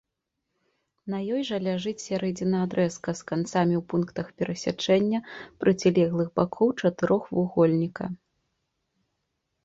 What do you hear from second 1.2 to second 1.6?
ёй жа